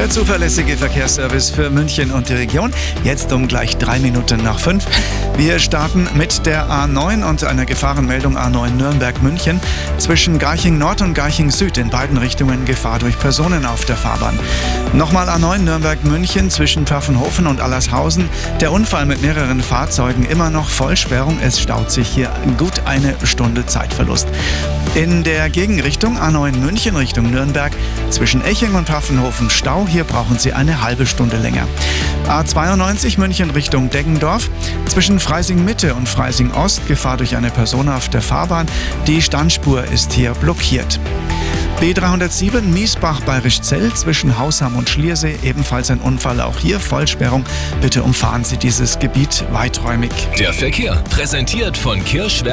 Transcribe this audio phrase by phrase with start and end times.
[0.00, 2.72] Der zuverlässige Verkehrsservice für München und die Region.
[3.04, 4.86] Jetzt um gleich drei Minuten nach fünf.
[5.36, 9.60] Wir starten mit der A9 und einer Gefahrenmeldung A9 Nürnberg-München.
[9.98, 14.38] Zwischen Garching Nord und Garching Süd in beiden Richtungen Gefahr durch Personen auf der Fahrbahn.
[14.94, 18.30] Nochmal A9 Nürnberg-München zwischen Pfaffenhofen und Allershausen.
[18.62, 21.38] Der Unfall mit mehreren Fahrzeugen immer noch Vollsperrung.
[21.42, 24.28] Es staut sich hier gut eine Stunde Zeitverlust.
[24.94, 27.72] In der Gegenrichtung A9 München Richtung Nürnberg
[28.08, 29.86] zwischen Eching und Pfaffenhofen Stau.
[29.90, 31.66] Hier brauchen Sie eine halbe Stunde länger.
[32.28, 34.48] A92 München Richtung Deggendorf.
[34.86, 38.66] Zwischen Freising Mitte und Freising Ost Gefahr durch eine Person auf der Fahrbahn.
[39.08, 41.00] Die Standspur ist hier blockiert.
[41.80, 47.42] B307 Miesbach Bayerisch Zell zwischen Hausham und Schliersee ebenfalls ein Unfall, auch hier Vollsperrung.
[47.80, 50.10] Bitte umfahren Sie dieses Gebiet weiträumig.
[50.38, 52.48] Der Verkehr präsentiert von Kirschwerk